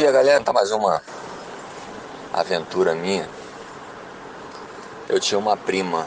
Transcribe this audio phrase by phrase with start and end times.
[0.00, 1.02] E galera, tá mais uma
[2.32, 3.28] aventura minha.
[5.06, 6.06] Eu tinha uma prima,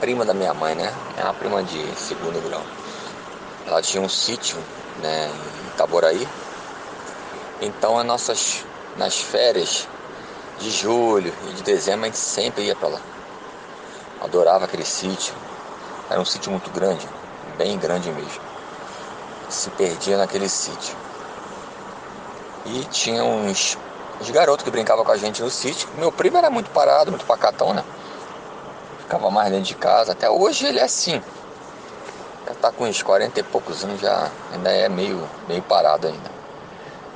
[0.00, 0.92] prima da minha mãe, né?
[1.16, 2.64] É uma prima de segundo grau.
[3.64, 4.58] Ela tinha um sítio,
[5.00, 5.30] né,
[5.62, 6.26] em Itaboraí.
[7.60, 8.64] Então, as nossas
[8.96, 9.86] nas férias
[10.58, 13.00] de julho e de dezembro a gente sempre ia para lá.
[14.20, 15.32] Adorava aquele sítio.
[16.10, 17.08] Era um sítio muito grande,
[17.56, 18.42] bem grande mesmo.
[19.48, 21.07] Se perdia naquele sítio.
[22.70, 23.78] E tinha uns,
[24.20, 25.88] uns garotos que brincavam com a gente no sítio.
[25.96, 27.82] Meu primo era muito parado, muito pacatão, né?
[29.00, 30.12] Ficava mais dentro de casa.
[30.12, 31.22] Até hoje ele é assim.
[32.46, 36.30] Já tá com uns 40 e poucos anos, já ainda é meio, meio parado ainda.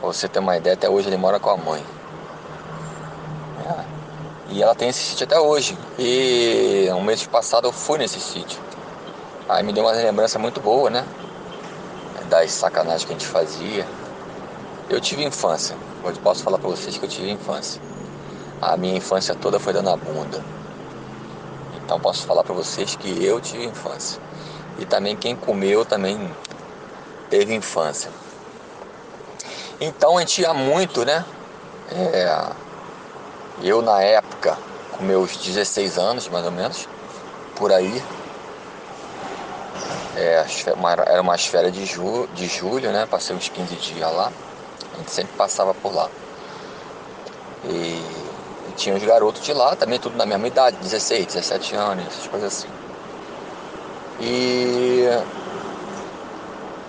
[0.01, 1.84] Pra você ter uma ideia, até hoje ele mora com a mãe.
[3.66, 3.84] É.
[4.51, 5.77] E ela tem esse sítio até hoje.
[5.98, 8.59] E um mês passado eu fui nesse sítio.
[9.48, 11.05] Aí me deu uma lembrança muito boa, né?
[12.30, 13.87] Das sacanagens que a gente fazia.
[14.92, 15.74] Eu tive infância.
[16.05, 17.80] Hoje posso falar pra vocês que eu tive infância.
[18.60, 20.45] A minha infância toda foi dando a bunda.
[21.79, 24.20] Então posso falar pra vocês que eu tive infância.
[24.79, 26.30] E também quem comeu também
[27.30, 28.10] teve infância.
[29.80, 31.24] Então a gente ia muito, né?
[31.90, 32.51] É,
[33.63, 34.59] eu na época,
[34.90, 36.87] com meus 16 anos mais ou menos,
[37.57, 38.04] por aí,
[40.16, 40.45] é,
[41.07, 43.07] era uma férias de, ju, de julho, né?
[43.07, 44.30] Passei uns 15 dias lá.
[44.95, 46.09] A gente sempre passava por lá.
[47.65, 47.68] E,
[48.68, 52.26] e tinha os garotos de lá, também tudo na mesma idade, 16, 17 anos, essas
[52.26, 52.68] coisas assim.
[54.20, 55.07] E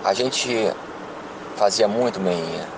[0.04, 0.72] a gente
[1.56, 2.68] fazia muito meinha.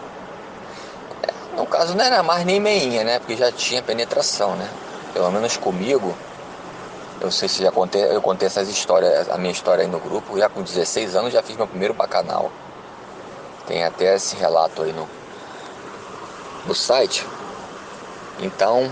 [1.56, 3.18] No caso não era mais nem meinha, né?
[3.18, 4.68] Porque já tinha penetração, né?
[5.12, 6.14] Pelo menos comigo.
[7.18, 10.38] Eu sei se já contei, eu contei essas histórias, a minha história aí no grupo.
[10.38, 12.52] Já com 16 anos já fiz meu primeiro bacanal.
[13.66, 15.08] Tem até esse relato aí no,
[16.66, 17.26] no site.
[18.38, 18.90] Então,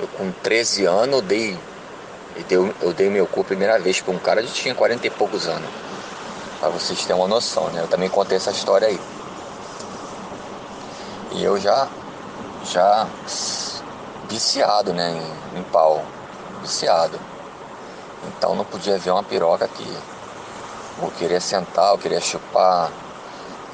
[0.00, 1.58] eu com 13 anos eu dei,
[2.36, 5.06] eu dei, eu dei meu cu a primeira vez para um cara que tinha 40
[5.06, 5.68] e poucos anos.
[6.60, 7.82] Para vocês terem uma noção, né?
[7.82, 9.00] Eu também contei essa história aí.
[11.32, 11.88] E eu já,
[12.64, 13.08] já
[14.28, 15.10] viciado, né,
[15.54, 16.04] em, em pau.
[16.62, 17.20] Viciado.
[18.26, 19.86] Então não podia ver uma piroca aqui.
[21.02, 22.90] Eu queria sentar, eu queria chupar.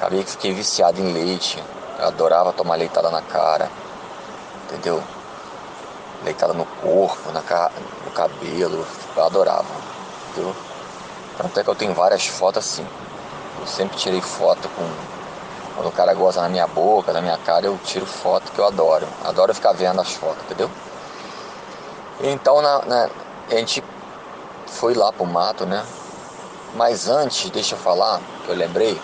[0.01, 1.63] Acabei que fiquei viciado em leite.
[1.99, 3.69] Eu adorava tomar leitada na cara.
[4.65, 4.99] Entendeu?
[6.23, 7.41] Leitada no corpo, na,
[8.03, 8.83] no cabelo.
[9.15, 9.67] Eu adorava.
[10.31, 10.55] Entendeu?
[11.37, 12.87] Tanto é que eu tenho várias fotos assim.
[13.59, 15.11] Eu sempre tirei foto com
[15.75, 18.65] quando o cara goza na minha boca, na minha cara, eu tiro foto que eu
[18.65, 19.07] adoro.
[19.23, 20.69] Adoro ficar vendo as fotos, entendeu?
[22.21, 23.09] Então na, na,
[23.51, 23.83] a gente
[24.65, 25.85] foi lá pro mato, né?
[26.73, 28.99] Mas antes, deixa eu falar, que eu lembrei,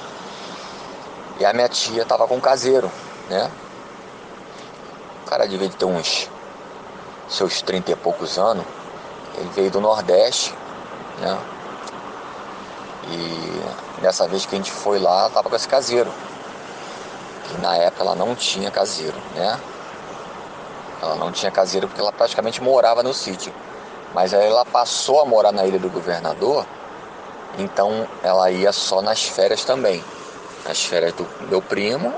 [1.40, 2.92] e a minha tia tava com um caseiro,
[3.30, 3.52] né?
[5.26, 6.30] O cara devia ter uns
[7.28, 8.66] seus trinta e poucos anos.
[9.38, 10.54] Ele veio do Nordeste,
[11.20, 11.38] né?
[13.10, 16.12] E dessa vez que a gente foi lá, tava com esse caseiro
[17.62, 19.60] na época ela não tinha caseiro, né?
[21.02, 23.54] Ela não tinha caseiro porque ela praticamente morava no sítio.
[24.14, 26.66] Mas aí ela passou a morar na ilha do governador,
[27.58, 30.04] então ela ia só nas férias também.
[30.68, 32.14] Nas férias do meu primo,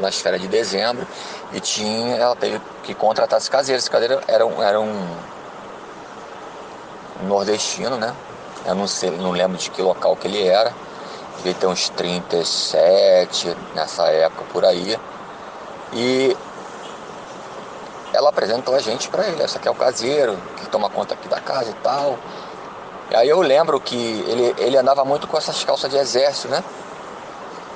[0.00, 1.06] nas férias de dezembro,
[1.52, 3.78] e tinha, ela teve que contratar esse caseiro.
[3.78, 5.16] Esse caseiro era era um
[7.24, 8.14] nordestino, né?
[8.64, 10.72] Eu não sei, não lembro de que local que ele era
[11.42, 14.98] devia ter uns 37 nessa época por aí.
[15.92, 16.36] E
[18.12, 21.28] ela apresentou a gente para ele, essa aqui é o caseiro, que toma conta aqui
[21.28, 22.18] da casa e tal.
[23.10, 26.62] E aí eu lembro que ele, ele andava muito com essas calças de exército, né?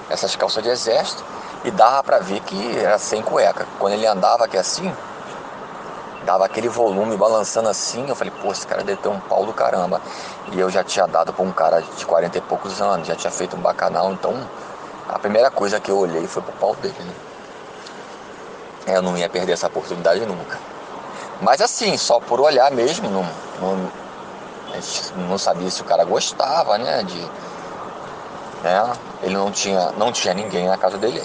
[0.08, 1.24] Essas calças de exército.
[1.64, 3.66] E dava pra ver que era sem cueca.
[3.78, 4.94] Quando ele andava aqui assim,
[6.24, 8.06] dava aquele volume balançando assim.
[8.08, 10.00] Eu falei, pô, esse cara deve ter um pau do caramba.
[10.52, 13.30] E eu já tinha dado pra um cara de 40 e poucos anos, já tinha
[13.30, 14.34] feito um bacanal, então
[15.08, 16.94] a primeira coisa que eu olhei foi pro pau dele.
[18.86, 18.96] Né?
[18.96, 20.58] Eu não ia perder essa oportunidade nunca.
[21.40, 23.26] Mas assim, só por olhar mesmo, não,
[23.60, 23.90] não,
[25.28, 27.02] não sabia se o cara gostava, né?
[27.02, 27.20] De,
[28.62, 28.92] né?
[29.22, 31.22] Ele não tinha, não tinha ninguém na casa dele,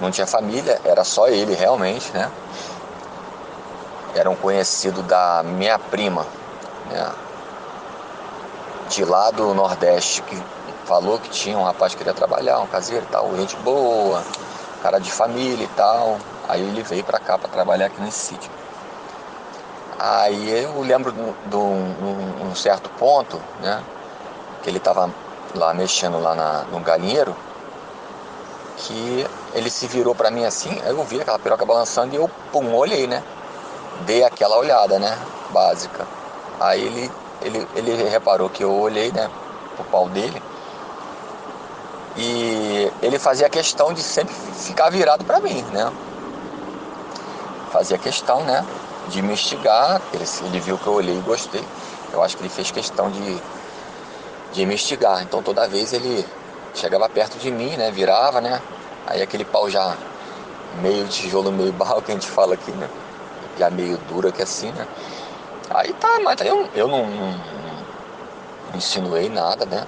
[0.00, 2.30] não tinha família, era só ele realmente, né?
[4.14, 6.26] era um conhecido da minha prima,
[6.90, 7.12] né?
[8.88, 10.42] de lá do Nordeste, que
[10.84, 14.22] falou que tinha um rapaz que queria trabalhar, um caseiro e tal, gente boa,
[14.82, 16.18] cara de família e tal.
[16.48, 18.50] Aí ele veio para cá para trabalhar aqui nesse sítio.
[19.98, 23.82] Aí eu lembro de um, um certo ponto, né?
[24.62, 25.08] Que ele estava
[25.54, 27.36] lá mexendo lá na, no galinheiro,
[28.76, 32.74] que ele se virou para mim assim, eu vi aquela piroca balançando e eu, pum,
[32.74, 33.22] olhei, né?
[34.06, 35.18] Dei aquela olhada, né?
[35.50, 36.06] Básica.
[36.58, 37.12] Aí ele,
[37.42, 39.30] ele, ele reparou que eu olhei, né?
[39.76, 40.42] Pro pau dele.
[42.16, 45.92] E ele fazia questão de sempre ficar virado para mim, né?
[47.70, 48.64] Fazia questão, né?
[49.08, 50.00] De me instigar.
[50.12, 51.64] Ele, ele viu que eu olhei e gostei.
[52.12, 53.42] Eu acho que ele fez questão de,
[54.52, 55.22] de me instigar.
[55.22, 56.26] Então toda vez ele
[56.74, 57.90] chegava perto de mim, né?
[57.90, 58.60] Virava, né?
[59.06, 59.96] Aí aquele pau já
[60.80, 62.88] meio tijolo, meio barro que a gente fala aqui, né?
[63.58, 64.86] Já meio duro aqui assim, né?
[65.70, 67.30] Aí tá, mas eu, eu não, não,
[68.70, 69.86] não insinuei nada, né?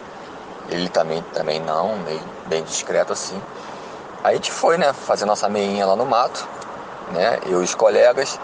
[0.68, 3.40] Ele também, também não, meio bem discreto assim.
[4.22, 4.92] Aí a gente foi, né?
[4.92, 6.46] Fazer nossa meinha lá no mato,
[7.12, 7.38] né?
[7.46, 8.38] Eu e os colegas.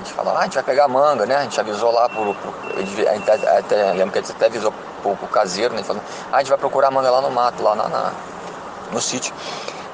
[0.00, 1.36] É, gente falou, ah, a gente vai pegar manga, né?
[1.36, 2.34] A gente avisou lá pro.
[2.34, 5.82] pro a gente, até, lembro que a gente até avisou pro, pro caseiro, né?
[5.82, 6.02] Falou,
[6.32, 8.12] ah, a gente vai procurar manga lá no mato, lá na, na
[8.90, 9.34] no sítio.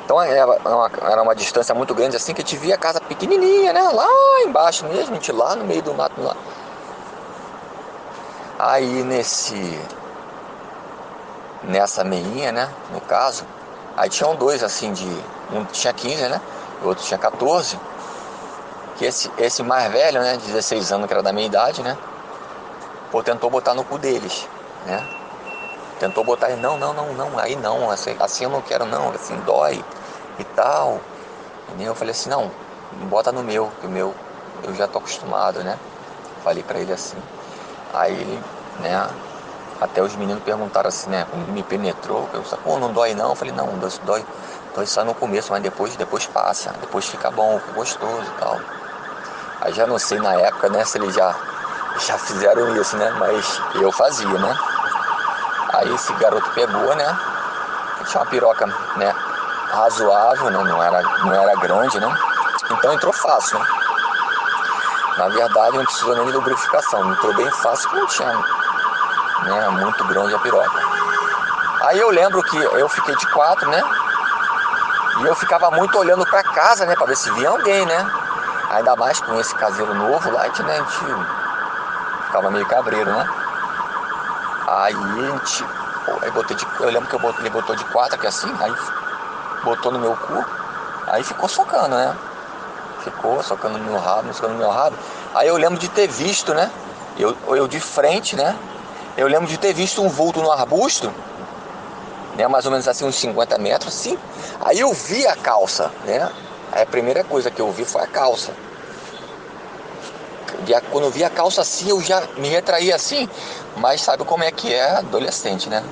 [0.04, 3.00] Então era uma, era uma distância muito grande assim que a gente via a casa
[3.00, 3.90] pequenininha, né?
[3.92, 4.06] Lá
[4.44, 6.36] embaixo mesmo, a gente lá no meio do mato lá.
[8.58, 9.78] Aí nesse
[11.64, 12.70] nessa meinha, né?
[12.92, 13.44] No caso,
[13.96, 15.08] aí tinham dois assim de
[15.52, 16.40] um tinha 15, né?
[16.82, 17.76] O outro tinha 14.
[18.98, 21.96] Que esse esse mais velho, né, de 16 anos que era da minha idade, né?
[23.10, 24.48] Pô, tentou botar no cu deles,
[24.86, 25.02] né?
[25.98, 29.36] Tentou botar não, não, não, não, aí não, assim, assim eu não quero não, assim
[29.40, 29.82] dói
[30.38, 31.00] e tal.
[31.78, 32.50] E eu falei assim, não,
[33.08, 34.14] bota no meu, que o meu
[34.62, 35.78] eu já tô acostumado, né?
[36.42, 37.16] Falei para ele assim.
[37.92, 38.42] Aí
[38.80, 39.08] né,
[39.80, 43.30] até os meninos perguntaram assim, né, como me penetrou, eu falei, pô, não dói não?
[43.30, 44.24] Eu falei, não, dói, dói,
[44.74, 48.60] dói só no começo, mas depois, depois passa, depois fica bom, fica gostoso e tal.
[49.60, 51.34] Aí já não sei na época, né, se eles já,
[52.06, 54.56] já fizeram isso, né, mas eu fazia, né.
[55.76, 57.18] Aí esse garoto pegou, né?
[58.06, 58.66] Tinha uma piroca,
[58.96, 59.14] né?
[59.72, 60.62] Razoável, né?
[60.64, 62.18] Não era, não era grande, né?
[62.70, 63.66] Então entrou fácil, né?
[65.18, 68.32] Na verdade não precisou nem de lubrificação, entrou bem fácil que não tinha
[69.44, 70.80] né, muito grande a piroca.
[71.82, 73.82] Aí eu lembro que eu fiquei de quatro, né?
[75.18, 76.94] E eu ficava muito olhando para casa, né?
[76.96, 78.10] Pra ver se via alguém, né?
[78.70, 81.04] Ainda mais com esse caseiro novo lá, gente, né, a gente
[82.26, 83.28] ficava meio cabreiro, né?
[84.66, 85.64] Aí a gente.
[86.22, 88.74] Aí botei de, eu lembro que eu botei, ele botou de quatro aqui assim, aí
[89.62, 90.44] botou no meu cu,
[91.06, 92.16] aí ficou socando, né?
[93.00, 94.96] Ficou socando no meu rabo, socando no meu rabo.
[95.34, 96.70] Aí eu lembro de ter visto, né?
[97.16, 98.56] Eu, eu de frente, né?
[99.16, 101.12] Eu lembro de ter visto um vulto no arbusto,
[102.36, 102.48] né?
[102.48, 104.18] Mais ou menos assim, uns 50 metros, assim.
[104.60, 106.30] Aí eu vi a calça, né?
[106.76, 108.52] Aí a primeira coisa que eu vi foi a calça
[110.90, 113.28] quando eu vi a calça assim, eu já me retraí assim.
[113.76, 115.82] Mas sabe como é que é adolescente, né?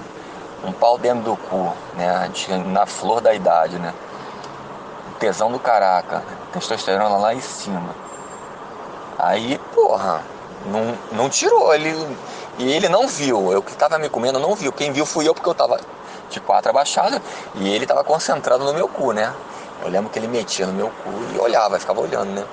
[0.65, 2.31] Um pau dentro do cu, né?
[2.67, 3.93] Na flor da idade, né?
[5.19, 6.23] Tesão do caraca,
[6.53, 7.95] testosterona lá em cima.
[9.19, 10.23] Aí, porra,
[10.67, 11.75] não, não tirou.
[11.75, 12.17] Ele,
[12.59, 13.53] e ele não viu.
[13.53, 14.73] Eu que tava me comendo não viu.
[14.73, 15.79] Quem viu fui eu porque eu tava
[16.31, 17.21] de quatro abaixado
[17.55, 19.33] e ele tava concentrado no meu cu, né?
[19.85, 22.45] Eu lembro que ele metia no meu cu e olhava, ficava olhando, né?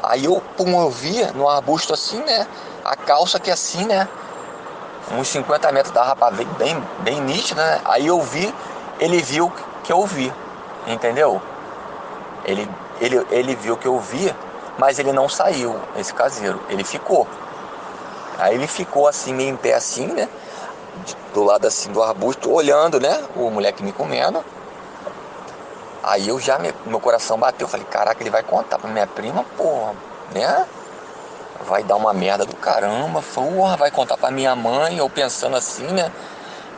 [0.00, 2.46] Aí eu, pum, eu via no arbusto assim, né?
[2.84, 4.08] A calça que assim, né?
[5.10, 7.80] Uns 50 metros da rapa bem, bem nítida, né?
[7.84, 8.54] Aí eu vi,
[9.00, 9.52] ele viu
[9.82, 10.32] que eu vi,
[10.86, 11.42] entendeu?
[12.44, 12.70] Ele,
[13.00, 14.32] ele, ele viu que eu vi,
[14.78, 16.60] mas ele não saiu, esse caseiro.
[16.68, 17.26] Ele ficou.
[18.38, 20.28] Aí ele ficou assim, meio em pé assim, né?
[21.34, 23.24] Do lado assim do arbusto, olhando, né?
[23.34, 24.44] O moleque me comendo.
[26.02, 27.68] Aí eu já, meu coração bateu.
[27.68, 29.94] Falei, caraca, ele vai contar pra minha prima, porra,
[30.34, 30.66] né?
[31.64, 35.86] Vai dar uma merda do caramba, porra, vai contar pra minha mãe, eu pensando assim,
[35.86, 36.10] né?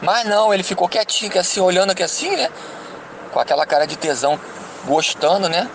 [0.03, 2.51] Mas não, ele ficou quietinho, assim, olhando aqui assim, né?
[3.33, 4.39] Com aquela cara de tesão,
[4.85, 5.71] gostando, né?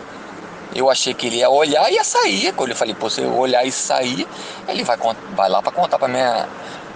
[0.75, 2.53] Eu achei que ele ia olhar e ia sair.
[2.53, 4.27] Quando eu falei, pô, se eu olhar e sair,
[4.67, 4.97] ele vai,
[5.31, 6.47] vai lá pra contar pra minha,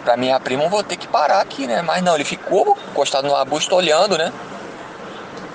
[0.04, 1.82] pra minha prima, eu vou ter que parar aqui, né?
[1.82, 4.32] Mas não, ele ficou encostado no arbusto olhando, né?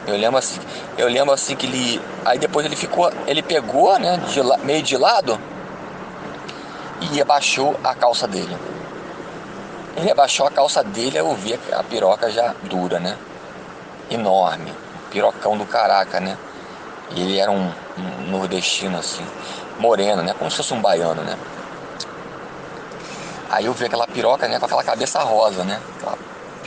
[0.09, 0.61] Eu lembro assim,
[0.97, 2.01] eu lembro assim que ele.
[2.25, 3.13] Aí depois ele ficou.
[3.27, 4.17] Ele pegou, né?
[4.17, 5.39] De, meio de lado
[7.01, 8.57] e abaixou a calça dele.
[9.97, 13.17] Ele abaixou a calça dele, eu vi a piroca já dura, né?
[14.11, 14.73] Enorme.
[15.11, 16.37] Pirocão do caraca, né?
[17.11, 19.25] E ele era um, um nordestino assim,
[19.79, 20.35] moreno, né?
[20.39, 21.37] Como se fosse um baiano, né?
[23.51, 24.59] Aí eu vi aquela piroca, né?
[24.59, 25.81] Com aquela cabeça rosa, né?
[25.97, 26.19] Aquela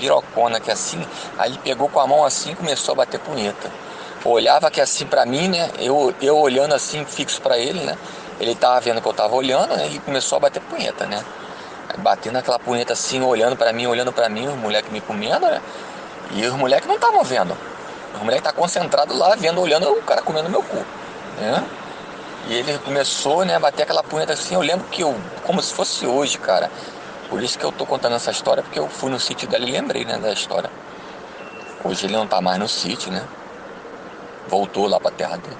[0.01, 1.05] pirocona que assim,
[1.37, 3.69] aí ele pegou com a mão assim e começou a bater punheta.
[4.25, 5.69] Olhava que assim para mim, né?
[5.79, 7.95] Eu, eu olhando assim fixo para ele, né?
[8.39, 9.87] Ele tava vendo que eu tava olhando, né?
[9.91, 11.23] E começou a bater punheta, né?
[11.99, 15.61] Batendo aquela punheta assim, olhando para mim, olhando para mim, o moleque me comendo, né?
[16.31, 17.55] E os moleques não estavam vendo.
[18.15, 20.83] Os moleques tá concentrado lá, vendo, olhando o cara comendo meu cu.
[21.39, 21.63] Né?
[22.47, 24.55] E ele começou, né, a bater aquela punheta assim.
[24.55, 26.71] Eu lembro que eu, como se fosse hoje, cara.
[27.31, 29.71] Por isso que eu tô contando essa história, porque eu fui no sítio dela e
[29.71, 30.69] lembrei, né, da história.
[31.81, 33.25] Hoje ele não tá mais no sítio, né?
[34.49, 35.55] Voltou lá pra terra dele.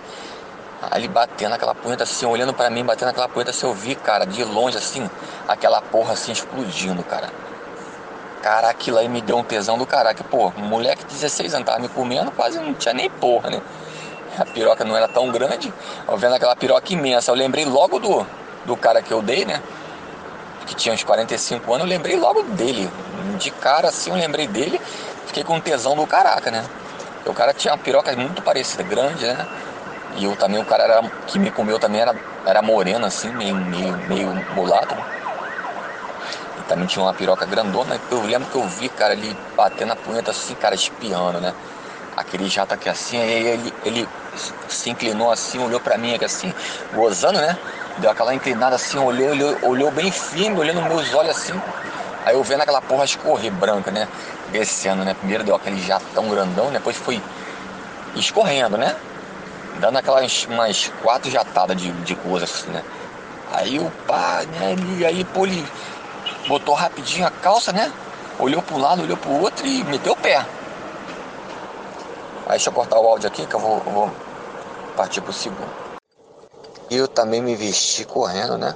[0.82, 3.96] Aí ele batendo aquela punheta assim, olhando para mim, batendo aquela punheta assim, eu vi,
[3.96, 5.10] cara, de longe assim,
[5.48, 7.30] aquela porra assim explodindo, cara.
[8.42, 10.26] Cara, aquilo aí me deu um tesão do caraca.
[10.26, 13.62] Pô, moleque de 16 anos tava me comendo, quase não tinha nem porra, né?
[14.38, 15.74] A piroca não era tão grande.
[16.06, 18.28] Eu vendo aquela piroca imensa, eu lembrei logo do,
[18.66, 19.64] do cara que eu dei, né?
[20.72, 22.90] Que tinha uns 45 anos, eu lembrei logo dele.
[23.38, 24.80] De cara assim, eu lembrei dele.
[25.28, 26.64] Fiquei com tesão do caraca, né?
[27.26, 29.46] O cara tinha uma piroca muito parecida, grande, né?
[30.16, 33.54] E eu também, o cara era, que me comeu também era, era moreno, assim, meio,
[33.56, 34.96] meio, meio mulato.
[34.96, 35.04] Né?
[36.60, 38.00] E também tinha uma piroca grandona.
[38.10, 41.54] Eu lembro que eu vi, cara, ele batendo a punheta assim, cara, espiando, né?
[42.16, 44.10] Aquele jato aqui assim, aí ele, ele
[44.70, 46.54] se inclinou assim, olhou pra mim aqui assim,
[46.94, 47.58] gozando, né?
[47.98, 51.60] Deu aquela inclinada assim, olhou, olhou, bem firme, olhando meus olhos assim.
[52.26, 54.08] Aí eu vendo aquela porra escorrer branca, né?
[54.52, 55.14] Descendo, né?
[55.14, 57.22] Primeiro deu aquele jatão grandão, depois foi
[58.16, 58.96] escorrendo, né?
[59.82, 62.84] dando aquelas umas quatro jatadas de, de coisa assim, né?
[63.52, 64.74] Aí o pá, né?
[64.74, 65.68] Ele, aí pô, ele
[66.48, 67.92] botou rapidinho a calça, né?
[68.40, 70.38] Olhou para um lado, olhou para o outro e meteu o pé.
[72.46, 74.12] Aí deixa eu cortar o áudio aqui que eu vou, eu vou
[74.96, 75.81] partir pro segundo.
[76.92, 78.76] E eu também me vesti correndo, né?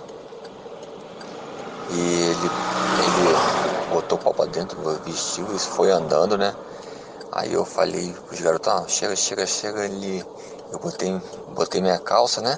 [1.92, 2.50] E ele,
[3.04, 6.56] ele botou o pau pra dentro, vestiu e foi andando, né?
[7.30, 10.26] Aí eu falei pros garotos, ah, chega, chega, chega, ele
[10.72, 12.58] eu botei, botei minha calça, né?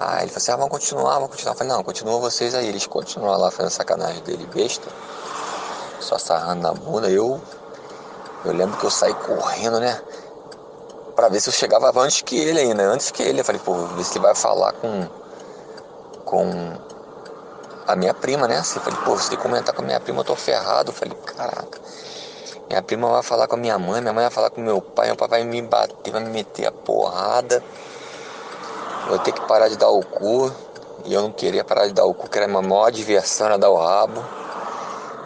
[0.00, 1.52] Aí ele falou assim, ah, vamos continuar, vamos continuar.
[1.52, 2.66] Eu falei, não, continua vocês aí.
[2.66, 4.88] Eles continuaram lá fazendo sacanagem dele, besta.
[6.00, 7.10] Só sarrando na bunda.
[7.10, 7.38] Eu,
[8.46, 10.00] eu lembro que eu saí correndo, né?
[11.16, 13.40] Pra ver se eu chegava antes que ele ainda, antes que ele.
[13.40, 15.08] Eu falei, pô, ver se ele vai falar com.
[16.26, 16.76] Com
[17.86, 18.58] a minha prima, né?
[18.58, 20.90] Assim, eu falei, pô, se ele comentar com a minha prima, eu tô ferrado.
[20.90, 21.80] Eu falei, caraca.
[22.68, 25.06] Minha prima vai falar com a minha mãe, minha mãe vai falar com meu pai,
[25.06, 27.62] meu pai vai me bater, vai me meter a porrada.
[29.08, 30.52] Vou ter que parar de dar o cu.
[31.04, 33.46] E eu não queria parar de dar o cu, que era a minha maior diversão,
[33.46, 34.22] era dar o rabo.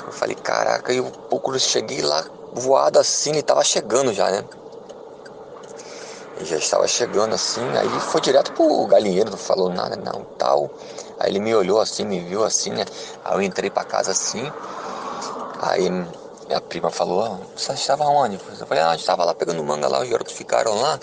[0.06, 4.44] Eu falei, caraca, e eu pouco cheguei lá voado assim, ele tava chegando já, né?
[6.42, 10.70] Já estava chegando assim, aí foi direto pro galinheiro, não falou nada, não, tal.
[11.18, 12.85] Aí ele me olhou assim, me viu assim, né?
[13.25, 14.50] Aí eu entrei pra casa assim.
[15.61, 18.40] Aí minha prima falou, você estava onde?
[18.59, 20.99] Eu falei, ah, a gente estava lá pegando manga lá, os garotos ficaram lá.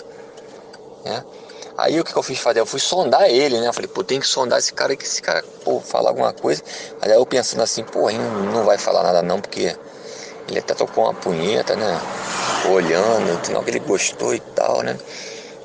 [1.04, 1.24] Né?
[1.78, 2.58] Aí o que, que eu fiz fazer?
[2.58, 3.68] Eu fui sondar ele, né?
[3.68, 6.60] Eu falei, pô, tem que sondar esse cara que esse cara, pô, falar alguma coisa.
[7.00, 9.76] Aí eu pensando assim, pô, ele não vai falar nada não, porque
[10.48, 12.00] ele até tocou uma punheta, né?
[12.70, 14.98] Olhando, sinal que ele gostou e tal, né?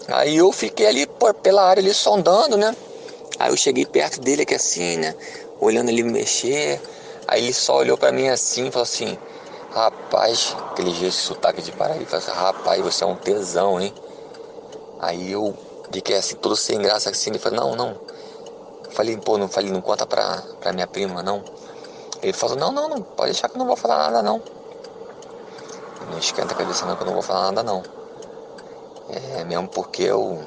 [0.08, 2.76] Aí eu fiquei ali por, pela área ali sondando, né?
[3.40, 5.16] Aí eu cheguei perto dele aqui assim, né?
[5.60, 6.80] Olhando ele mexer.
[7.28, 9.18] Aí ele só olhou para mim assim e falou assim:
[9.74, 13.92] Rapaz, aquele jeito de sotaque de Paraíba, assim, rapaz, você é um tesão, hein?
[15.00, 15.56] Aí eu
[15.92, 17.90] fiquei assim, todo sem graça assim, ele falou, não, não.
[18.86, 21.44] Eu falei, pô, não falei, não conta pra, pra minha prima, não.
[22.22, 24.40] Ele falou, não, não, não, pode deixar que eu não vou falar nada, não.
[26.10, 27.84] Não esquenta a cabeça não, que eu não vou falar nada, não.
[29.10, 30.40] É mesmo porque eu...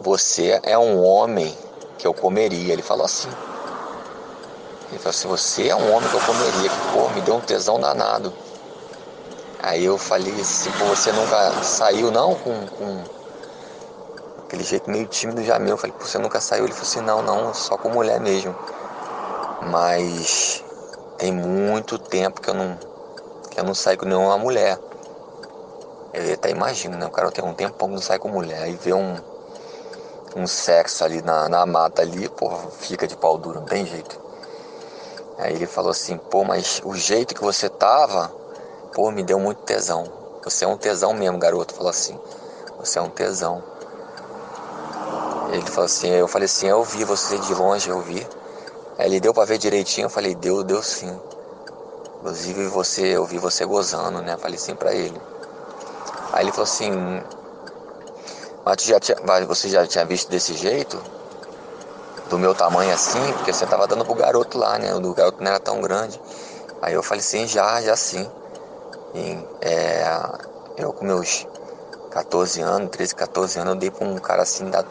[0.00, 1.56] Você é um homem
[1.98, 3.28] que eu comeria, ele falou assim.
[4.90, 7.40] Ele falou assim, você é um homem que eu comeria, que pô, me deu um
[7.40, 8.32] tesão danado.
[9.62, 13.04] Aí eu falei assim, pô, você nunca saiu não com, com
[14.44, 15.70] aquele jeito meio tímido já meu.
[15.70, 16.64] Eu falei, pô, você nunca saiu?
[16.64, 18.54] Ele falou assim, não, não, só com mulher mesmo.
[19.70, 20.64] Mas
[21.16, 22.76] tem muito tempo que eu não,
[23.52, 24.78] que eu não saio com nenhuma mulher.
[26.14, 27.06] Eu até imagino, né?
[27.06, 28.62] O cara tem um tempo que não sai com mulher.
[28.62, 29.16] Aí vê um,
[30.34, 34.20] um sexo ali na, na mata ali, pô, fica de pau duro, não tem jeito.
[35.38, 38.30] Aí ele falou assim, pô, mas o jeito que você tava,
[38.94, 40.04] pô, me deu muito tesão.
[40.44, 41.74] Você é um tesão mesmo, garoto.
[41.74, 42.18] Falou assim,
[42.78, 43.62] você é um tesão.
[45.52, 48.26] Ele falou assim, eu falei assim, eu vi você de longe, eu vi.
[48.98, 51.18] Aí ele deu pra ver direitinho, eu falei, deu, deu sim.
[52.22, 54.38] Inclusive você, eu vi você gozando, né?
[54.38, 55.20] Falei assim pra ele.
[56.32, 56.90] Aí ele falou assim,
[58.64, 61.02] mas tu já tinha, você já tinha visto desse jeito?
[62.32, 64.94] do meu tamanho assim, porque você tava dando pro garoto lá, né?
[64.94, 66.18] O garoto não era tão grande.
[66.80, 68.26] Aí eu falei assim, já, já sim.
[69.14, 70.02] E, é,
[70.78, 71.46] eu com meus
[72.10, 74.82] 14 anos, 13, 14 anos, eu dei pra um cara assim da,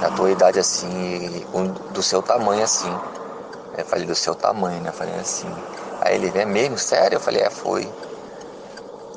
[0.00, 2.92] da tua idade assim, um, do seu tamanho assim.
[3.78, 4.88] Eu falei do seu tamanho, né?
[4.88, 5.48] Eu falei assim.
[6.04, 6.76] Aí ele, é mesmo?
[6.78, 7.16] Sério?
[7.16, 7.88] Eu falei, é, foi.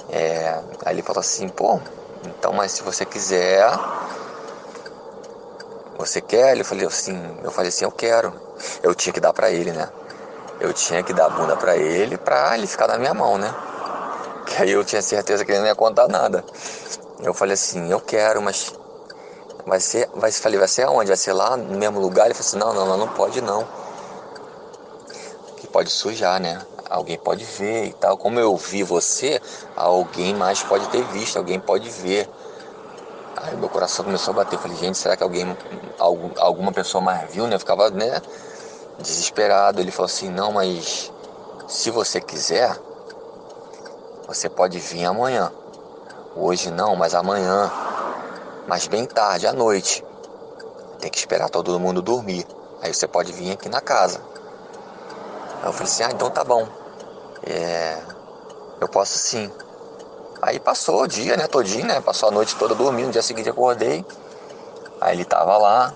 [0.09, 1.79] É, aí ele falou assim, pô,
[2.23, 3.67] então, mas se você quiser,
[5.97, 6.51] você quer?
[6.51, 8.31] Ele falou assim, eu falei assim, eu quero.
[8.83, 9.89] Eu tinha que dar para ele, né?
[10.59, 13.53] Eu tinha que dar a bunda para ele pra ele ficar na minha mão, né?
[14.45, 16.45] Que aí eu tinha certeza que ele não ia contar nada.
[17.19, 18.73] Eu falei assim, eu quero, mas
[19.65, 21.07] vai ser, vai, falei, vai ser aonde?
[21.07, 22.25] Vai ser lá no mesmo lugar?
[22.25, 23.67] Ele falou assim, não, não, não, não pode não.
[25.57, 26.61] Que pode sujar, né?
[26.89, 28.17] Alguém pode ver e tal.
[28.17, 29.41] Como eu vi você,
[29.75, 32.29] alguém mais pode ter visto, alguém pode ver.
[33.37, 34.59] Aí meu coração começou a bater.
[34.59, 35.57] Falei, gente, será que alguém,
[35.97, 37.55] algum, alguma pessoa mais viu, né?
[37.55, 38.21] Eu ficava, né,
[38.99, 39.81] desesperado.
[39.81, 41.11] Ele falou assim, não, mas
[41.67, 42.77] se você quiser,
[44.27, 45.51] você pode vir amanhã.
[46.35, 47.71] Hoje não, mas amanhã.
[48.67, 50.03] Mas bem tarde, à noite.
[50.99, 52.45] Tem que esperar todo mundo dormir.
[52.81, 54.34] Aí você pode vir aqui na casa.
[55.61, 56.67] Aí eu falei assim, ah, então tá bom.
[57.45, 58.01] É,
[58.81, 59.51] eu posso sim.
[60.41, 62.01] Aí passou o dia, né, todinho, né?
[62.01, 64.05] Passou a noite toda dormindo, no dia seguinte acordei.
[65.01, 65.93] Aí ele tava lá.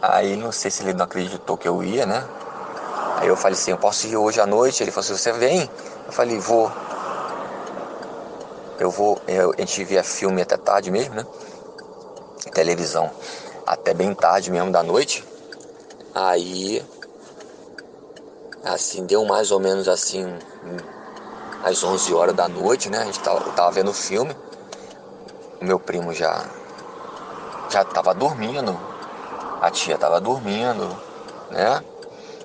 [0.00, 2.26] Aí não sei se ele não acreditou que eu ia, né?
[3.16, 4.82] Aí eu falei assim, eu posso ir hoje à noite?
[4.82, 5.70] Ele falou assim, você vem?
[6.06, 6.70] Eu falei, vou.
[8.78, 11.26] Eu vou, eu, a gente via filme até tarde mesmo, né?
[12.52, 13.10] Televisão.
[13.66, 15.24] Até bem tarde mesmo da noite.
[16.14, 16.84] Aí
[18.64, 20.26] assim, deu mais ou menos assim
[21.64, 22.98] às 11 horas da noite, né?
[22.98, 24.36] A gente tava, tava vendo o filme.
[25.60, 26.44] O meu primo já
[27.70, 28.78] já tava dormindo.
[29.60, 30.88] A tia tava dormindo,
[31.50, 31.82] né?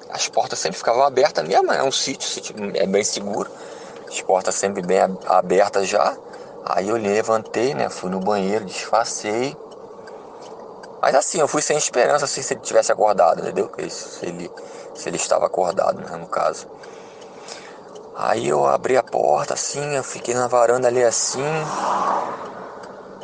[0.10, 3.50] As portas sempre ficavam abertas mesmo, é um sítio, sítio é bem seguro.
[4.08, 6.16] As portas sempre bem abertas já.
[6.64, 7.90] Aí eu levantei, né?
[7.90, 9.58] Fui no banheiro, disfarcei.
[11.02, 13.70] Mas assim, eu fui sem esperança assim, se ele tivesse acordado, entendeu?
[13.90, 14.50] Se ele
[14.98, 16.68] se ele estava acordado, né, no caso.
[18.16, 21.46] Aí eu abri a porta assim, eu fiquei na varanda ali assim.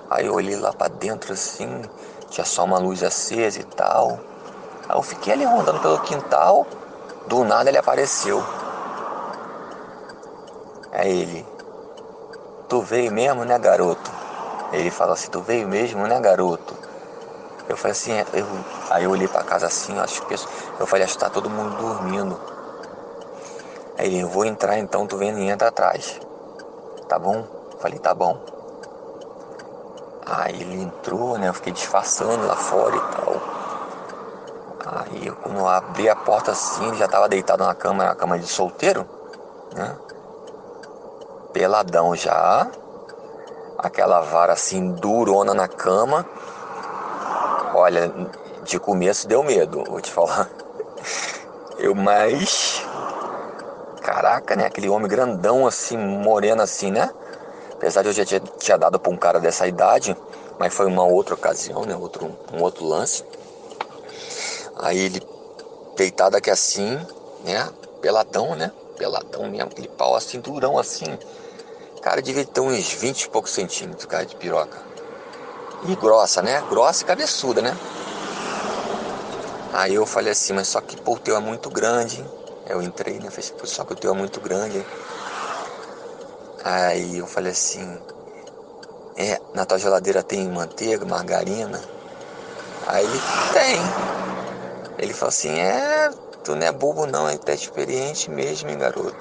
[0.10, 1.82] Aí eu olhei lá para dentro assim,
[2.30, 4.20] tinha só uma luz acesa e tal.
[4.88, 6.68] Aí eu fiquei ali rondando pelo quintal,
[7.28, 8.44] do nada ele apareceu.
[10.92, 11.44] É ele.
[12.70, 14.12] Tu veio mesmo, né, garoto?
[14.72, 16.83] Ele falou assim, tu veio mesmo, né, garoto?
[17.70, 18.46] Eu falei assim, eu,
[18.90, 20.34] aí eu olhei pra casa assim, acho que
[20.80, 22.40] eu falei, acho que tá todo mundo dormindo.
[23.98, 26.20] Aí ele, eu vou entrar então, tu vem e entra atrás.
[27.08, 27.46] Tá bom?
[27.80, 28.38] falei, tá bom.
[30.26, 31.50] Aí ele entrou, né?
[31.50, 33.34] Eu fiquei disfarçando lá fora e tal.
[34.86, 38.16] Aí eu, quando eu abri a porta assim, ele já tava deitado na cama, na
[38.16, 39.06] cama de solteiro,
[39.76, 39.98] né?
[41.52, 42.68] Peladão já.
[43.78, 46.26] Aquela vara assim durona na cama
[47.76, 48.14] Olha,
[48.64, 50.48] de começo deu medo, vou te falar.
[51.80, 52.86] Eu mais.
[54.02, 54.68] Caraca, né?
[54.68, 57.10] Aquele homem grandão assim, moreno assim, né?
[57.72, 60.16] Apesar de eu já tinha, tinha dado pra um cara dessa idade,
[60.60, 61.96] mas foi uma outra ocasião, né?
[61.96, 63.26] Outro, um outro lance.
[64.76, 65.22] Aí ele
[65.96, 66.96] deitado aqui assim,
[67.44, 67.68] né?
[68.02, 68.72] Peladão, né?
[68.98, 71.18] Peladão mesmo, aquele pau assim, durão assim.
[72.04, 74.93] Cara, devia ter uns 20 e poucos centímetros, cara, de piroca
[75.88, 76.62] e grossa, né?
[76.70, 77.78] Grossa e cabeçuda, né?
[79.74, 82.24] Aí eu falei assim, mas só que pô, o teu é muito grande.
[82.68, 83.30] Eu entrei, né?
[83.30, 84.86] Falei, só que o teu é muito grande.
[86.64, 88.00] Aí eu falei assim,
[89.18, 91.82] é, na tua geladeira tem manteiga, margarina?
[92.88, 93.82] Aí ele tem.
[95.00, 96.10] Ele falou assim, é,
[96.44, 99.16] tu não é bobo não, é até experiente mesmo, hein, garoto.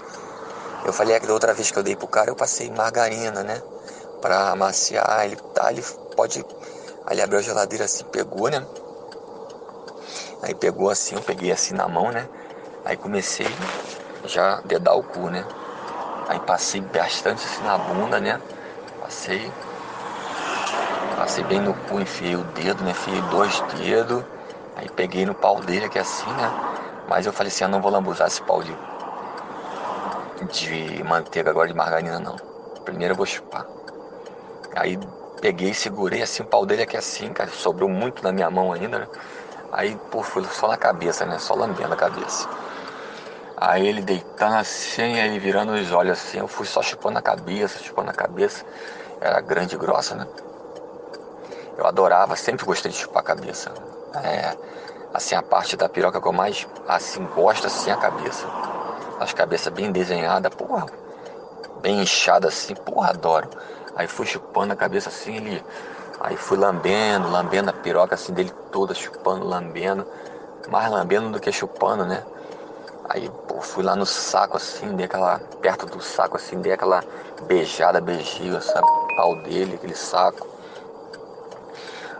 [0.85, 3.43] Eu falei, é que da outra vez que eu dei pro cara, eu passei margarina,
[3.43, 3.63] né?
[4.21, 5.83] Pra amaciar, ele tá, ele
[6.15, 6.45] pode.
[7.07, 8.67] Aí ele abriu a geladeira assim, pegou, né?
[10.43, 12.29] Aí pegou assim, eu peguei assim na mão, né?
[12.85, 13.47] Aí comecei
[14.25, 15.45] já a dedar o cu, né?
[16.29, 18.41] Aí passei bastante assim na bunda, né?
[19.01, 19.51] Passei.
[21.17, 22.91] Passei bem no cu, enfiei o dedo, né?
[22.91, 24.25] Enfiei dois dedos.
[24.77, 26.51] Aí peguei no pau dele aqui assim, né?
[27.09, 28.75] Mas eu falei assim, eu não vou lambuzar esse pau de,
[30.51, 32.37] de manteiga agora de margarina não.
[32.85, 33.67] Primeiro eu vou chupar.
[34.75, 34.99] Aí
[35.43, 39.01] Peguei, segurei assim o pau dele aqui assim, cara, sobrou muito na minha mão ainda,
[39.01, 39.09] né?
[39.73, 41.37] Aí, pô, foi só na cabeça, né?
[41.41, 42.49] Só lambendo a cabeça.
[43.57, 47.81] Aí ele deitando assim, aí virando os olhos assim, eu fui só chupando a cabeça,
[47.81, 48.65] chupando a cabeça.
[49.21, 50.29] Era grande e grossa, né?
[51.77, 53.73] Eu adorava, sempre gostei de chupar a cabeça.
[54.23, 54.55] É,
[55.13, 58.47] assim, a parte da piroca que eu mais, assim, gosto, assim, a cabeça.
[59.19, 60.87] As cabeças bem desenhadas, porra,
[61.81, 63.49] bem inchada assim, porra, adoro.
[63.95, 65.65] Aí fui chupando a cabeça assim, ele.
[66.21, 70.07] Aí fui lambendo, lambendo a piroca assim dele toda, chupando, lambendo.
[70.69, 72.23] Mais lambendo do que chupando, né?
[73.09, 75.39] Aí, pô, fui lá no saco assim, dei aquela.
[75.61, 77.03] perto do saco assim, dei aquela
[77.43, 78.87] beijada, beijinho, sabe?
[79.17, 80.47] Pau dele, aquele saco.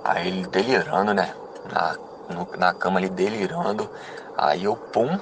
[0.05, 1.33] Aí ele delirando, né?
[1.73, 1.97] Na,
[2.29, 3.89] no, na cama ali delirando.
[4.37, 5.19] Aí eu, pum.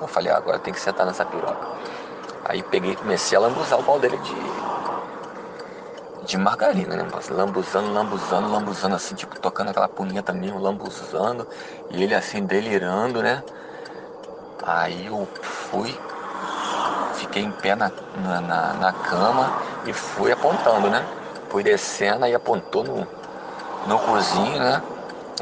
[0.00, 1.68] Eu falei, ah, agora tem que sentar nessa piroca.
[2.44, 4.63] Aí peguei comecei a lambuzar o pau dele de.
[6.24, 7.06] De margarina, né?
[7.30, 11.46] Lambuzando, lambuzando, lambuzando assim, tipo, tocando aquela punheta mesmo, lambuzando.
[11.90, 13.42] E ele assim, delirando, né?
[14.62, 15.94] Aí eu fui,
[17.14, 19.52] fiquei em pé na, na, na, na cama
[19.86, 21.06] e fui apontando, né?
[21.50, 23.06] Fui descendo, aí apontou no,
[23.86, 24.82] no cozinho, né?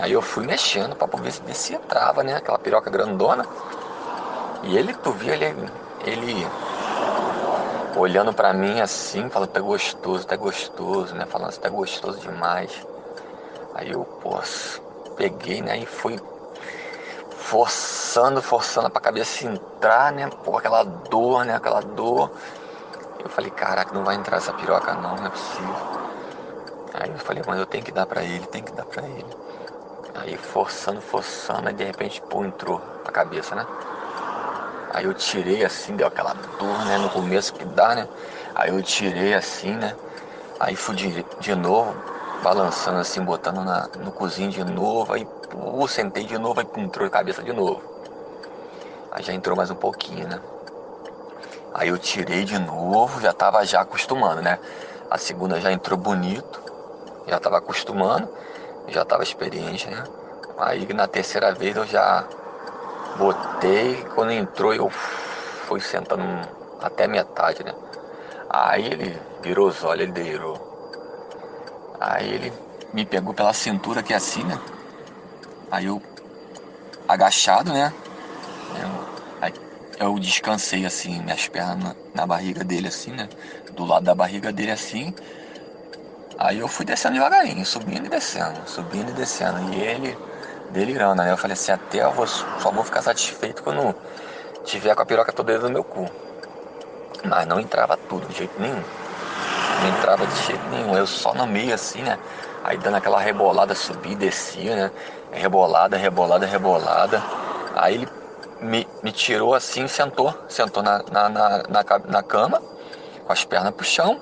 [0.01, 2.37] Aí eu fui mexendo pra ver se, se entrava, né?
[2.37, 3.45] Aquela piroca grandona.
[4.65, 5.71] E ele, tu via ele,
[6.05, 6.47] ele
[7.97, 11.27] olhando pra mim assim, falando, tá gostoso, tá gostoso, né?
[11.27, 12.87] Falando, tá gostoso demais.
[13.75, 14.41] Aí eu, pô,
[15.17, 15.79] peguei, né?
[15.79, 16.19] E fui
[17.31, 20.29] forçando, forçando pra cabeça entrar, né?
[20.45, 21.55] Pô, aquela dor, né?
[21.55, 22.31] Aquela dor.
[23.23, 25.77] Eu falei, caraca, não vai entrar essa piroca não, não é possível.
[26.95, 29.27] Aí eu falei, mas eu tenho que dar pra ele, tem que dar pra ele.
[30.15, 33.67] Aí forçando, forçando, aí de repente, pô, entrou a cabeça, né?
[34.93, 36.99] Aí eu tirei assim, deu aquela dor, né?
[36.99, 38.09] No começo que dá, né?
[38.55, 39.97] Aí eu tirei assim, né?
[40.61, 41.95] Aí fui de, de novo,
[42.43, 47.07] balançando assim, botando na, no cozinho de novo, aí pô, sentei de novo, aí entrou
[47.07, 47.83] a cabeça de novo.
[49.11, 50.41] Aí já entrou mais um pouquinho, né?
[51.73, 54.59] Aí eu tirei de novo, já tava já acostumando, né?
[55.11, 56.61] A segunda já entrou bonito,
[57.27, 58.29] já tava acostumando,
[58.89, 60.05] já tava experiente, né?
[60.57, 62.29] Aí na terceira vez eu já
[63.17, 66.23] botei, quando entrou eu fui sentando
[66.81, 67.75] até metade, né?
[68.49, 70.61] Aí ele virou os olhos, ele delirou.
[71.99, 72.53] Aí ele
[72.93, 74.59] me pegou pela cintura aqui assim, né?
[75.71, 76.03] Aí eu
[77.09, 77.93] agachado, né?
[79.99, 83.29] Eu, eu descansei assim, minhas pernas na, na, barriga dele assim, né?
[83.73, 85.15] Do lado da barriga dele assim.
[86.37, 89.73] Aí eu fui descendo devagarinho, subindo e descendo, subindo e descendo.
[89.73, 90.19] E ele
[90.73, 91.31] delirando, né?
[91.31, 93.95] Eu falei assim, até eu vou, só vou ficar satisfeito quando
[94.65, 96.11] tiver com a piroca toda dentro do meu cu.
[97.25, 98.83] Mas não entrava tudo de jeito nenhum.
[99.81, 100.97] Não entrava de jeito nenhum.
[100.97, 102.19] Eu só no meio assim, né?
[102.65, 104.91] Aí dando aquela rebolada, subia e descia, né?
[105.33, 107.23] Rebolada, rebolada, rebolada.
[107.75, 108.09] Aí ele
[108.61, 112.61] me, me tirou assim, sentou, sentou na, na, na, na, cama,
[113.25, 114.21] com as pernas pro chão.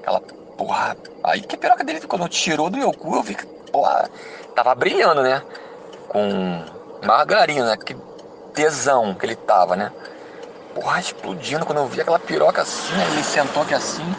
[0.00, 0.20] Aquela
[0.56, 0.96] porra.
[1.22, 4.08] Aí que a piroca dele, quando tirou do meu cu, eu vi que, porra,
[4.54, 5.42] tava brilhando, né?
[6.14, 6.64] Com
[7.04, 7.96] margarina, que
[8.54, 9.90] tesão que ele tava, né?
[10.72, 11.66] Porra, explodindo.
[11.66, 13.04] Quando eu vi aquela piroca assim, né?
[13.10, 14.14] ele sentou aqui assim.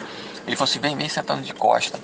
[0.46, 1.98] Ele falou assim: vem, vem sentando de costa.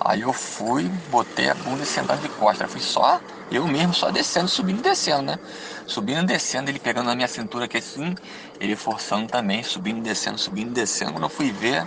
[0.00, 2.66] Aí eu fui, botei a bunda e sentando de costa.
[2.66, 3.20] Fui só,
[3.52, 5.38] eu mesmo, só descendo, subindo e descendo, né?
[5.86, 8.16] Subindo e descendo, ele pegando na minha cintura aqui assim,
[8.58, 11.12] ele forçando também, subindo e descendo, subindo e descendo.
[11.12, 11.86] Quando eu fui ver,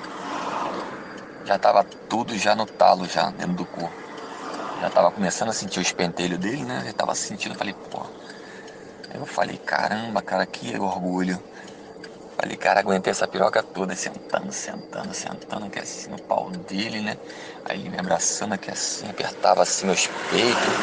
[1.43, 4.02] já tava tudo já no talo, já dentro do corpo.
[4.83, 6.83] Já tava começando a sentir o espentelho dele, né?
[6.83, 8.05] Já tava sentindo, falei, pô.
[9.13, 11.41] Eu falei, caramba, cara, que orgulho.
[12.35, 17.17] Falei, cara, aguentei essa piroca toda, sentando, sentando, sentando aqui assim no pau dele, né?
[17.63, 20.75] Aí ele me abraçando aqui assim, apertava assim meus peitos.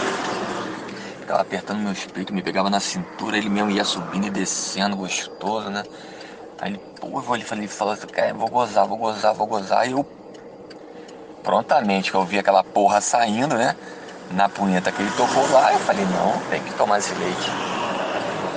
[1.20, 5.68] Ficava apertando meus peitos, me pegava na cintura, ele mesmo ia subindo e descendo, gostoso,
[5.70, 5.84] né?
[6.58, 9.80] Aí ele, pô, ele falou, ele falou assim, cara, vou gozar, vou gozar, vou gozar.
[9.80, 10.08] Aí eu,
[11.42, 13.76] prontamente, que eu vi aquela porra saindo, né?
[14.30, 17.50] Na punheta que ele tocou lá, eu falei, não, tem que tomar esse leite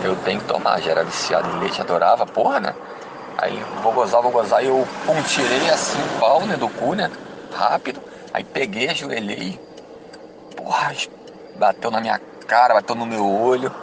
[0.04, 2.76] eu tenho que tomar, já era viciado em leite, adorava, porra, né?
[3.38, 6.94] Aí vou gozar, vou gozar, e eu pum, tirei assim o pau, né, do cu,
[6.94, 7.10] né?
[7.52, 8.02] Rápido,
[8.34, 9.60] aí peguei, ajoelhei,
[10.56, 10.94] porra,
[11.56, 13.74] bateu na minha cara, bateu no meu olho,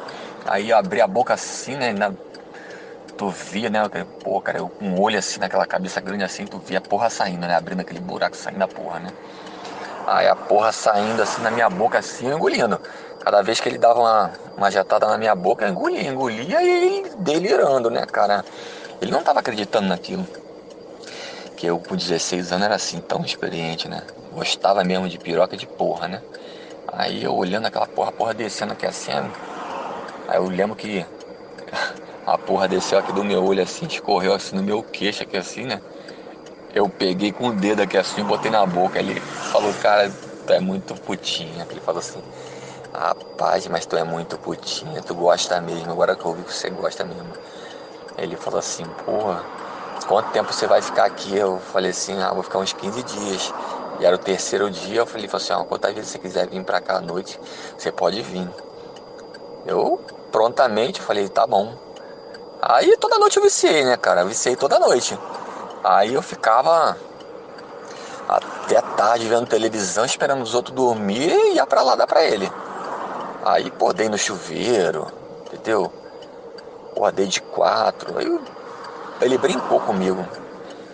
[0.47, 1.93] aí eu abri a boca assim, né?
[1.93, 2.13] Na,
[3.21, 3.83] tu via, né?
[4.25, 7.11] Pô, cara, eu com um olho assim naquela cabeça grande assim, tu via a porra
[7.11, 7.55] saindo, né?
[7.55, 9.13] Abrindo aquele buraco, saindo a porra, né?
[10.07, 12.81] Aí a porra saindo assim na minha boca assim, engolindo.
[13.23, 17.11] Cada vez que ele dava uma, uma jetada na minha boca, eu engolia, engolia e
[17.19, 18.43] delirando, né, cara?
[19.03, 20.27] Ele não tava acreditando naquilo.
[21.59, 24.03] Que eu com 16 anos era assim, tão experiente, né?
[24.33, 26.23] Gostava mesmo de piroca de porra, né?
[26.89, 29.13] Aí eu olhando aquela porra, porra descendo aqui assim.
[30.27, 31.05] Aí eu lembro que
[32.35, 35.65] a porra desceu aqui do meu olho assim, escorreu assim no meu queixo aqui assim,
[35.65, 35.81] né?
[36.75, 38.99] Eu peguei com o dedo aqui assim, botei na boca.
[38.99, 40.11] Ele falou, cara,
[40.47, 41.67] tu é muito putinha.
[41.71, 42.23] Ele falou assim,
[42.93, 46.69] Rapaz, mas tu é muito putinha, tu gosta mesmo, agora que eu vi que você
[46.71, 47.33] gosta mesmo.
[48.19, 49.45] Ele falou assim, porra,
[50.07, 51.37] quanto tempo você vai ficar aqui?
[51.37, 53.53] Eu falei assim, ah, vou ficar uns 15 dias.
[54.01, 56.65] E era o terceiro dia, eu falei, falei assim, ah, quantas vezes você quiser vir
[56.65, 57.39] pra cá à noite,
[57.79, 58.49] você pode vir.
[59.65, 61.75] Eu prontamente, falei, tá bom.
[62.63, 64.21] Aí toda noite eu viciei, né, cara?
[64.23, 65.19] Eu viciei toda noite.
[65.83, 66.97] Aí eu ficava
[68.29, 72.51] até tarde vendo televisão, esperando os outros dormir e ia pra lá dar pra ele.
[73.43, 75.11] Aí, pô, dei no chuveiro,
[75.47, 75.91] entendeu?
[76.95, 78.19] Pô, dei de quatro.
[78.19, 78.41] Aí
[79.23, 80.27] ele brincou comigo.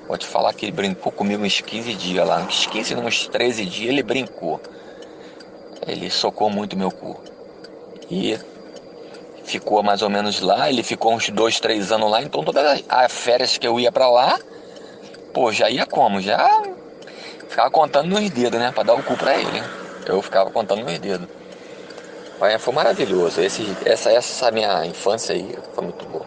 [0.07, 2.39] Vou te falar que ele brincou comigo uns 15 dias lá.
[2.39, 4.61] Uns 15, uns 13 dias ele brincou.
[5.85, 7.21] Ele socou muito meu cu.
[8.09, 8.39] E
[9.47, 10.69] ficou mais ou menos lá.
[10.69, 12.23] Ele ficou uns 2, 3 anos lá.
[12.23, 14.39] Então todas as férias que eu ia pra lá,
[15.33, 16.21] pô, já ia como?
[16.21, 16.63] Já
[17.49, 18.71] ficava contando nos dedos, né?
[18.73, 19.63] Pra dar o cu pra ele.
[20.07, 21.29] Eu ficava contando nos dedos.
[22.39, 23.41] Mas foi maravilhoso.
[23.41, 26.27] Esse, essa, essa minha infância aí foi muito boa.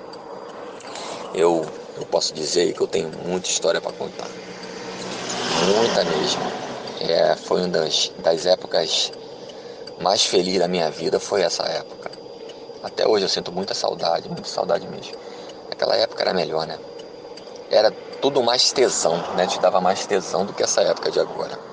[1.36, 1.66] Eu
[2.00, 4.28] eu posso dizer que eu tenho muita história para contar.
[5.66, 6.42] Muita mesmo.
[7.02, 9.12] É, foi uma das, das épocas
[10.00, 12.09] mais felizes da minha vida, foi essa época.
[12.82, 15.14] Até hoje eu sinto muita saudade, muita saudade mesmo.
[15.70, 16.80] Aquela época era melhor, né?
[17.70, 19.46] Era tudo mais tesão, né?
[19.48, 21.69] Te dava mais tesão do que essa época de agora.